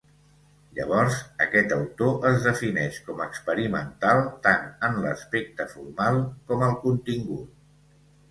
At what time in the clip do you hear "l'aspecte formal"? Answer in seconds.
5.03-6.17